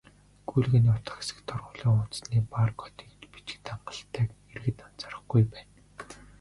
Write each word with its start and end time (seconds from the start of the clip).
"Гүйлгээний 0.49 0.93
утга" 0.97 1.15
хэсэгт 1.17 1.43
торгуулийн 1.49 1.89
хуудасны 1.95 2.37
бар 2.53 2.69
кодыг 2.81 3.09
л 3.19 3.31
бичихэд 3.33 3.65
хангалттайг 3.71 4.29
иргэд 4.51 4.77
анзаарахгүй 4.87 5.41
байна. 5.53 5.75